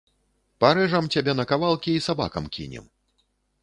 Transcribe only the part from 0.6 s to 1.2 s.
Парэжам